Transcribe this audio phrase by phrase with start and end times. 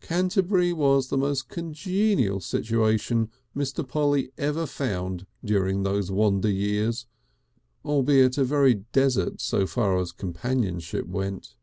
[0.00, 3.86] Canterbury was the most congenial situation Mr.
[3.86, 7.06] Polly ever found during these wander years,
[7.84, 11.54] albeit a very desert so far as companionship went.